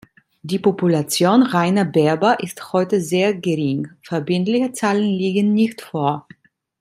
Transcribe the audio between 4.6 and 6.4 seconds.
Zahlen liegen nicht vor.